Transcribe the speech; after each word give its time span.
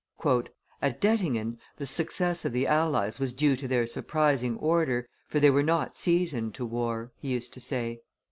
"At 0.81 0.99
Dettingen 0.99 1.59
the 1.77 1.85
success 1.85 2.43
of 2.43 2.53
the 2.53 2.65
allies 2.65 3.19
was 3.19 3.33
due 3.33 3.55
to 3.55 3.67
their 3.67 3.85
surprising 3.85 4.57
order, 4.57 5.07
for 5.27 5.39
they 5.39 5.51
were 5.51 5.61
not 5.61 5.95
seasoned 5.95 6.55
to 6.55 6.65
war," 6.65 7.11
he 7.17 7.27
used 7.27 7.53
to 7.53 7.59
say. 7.59 8.01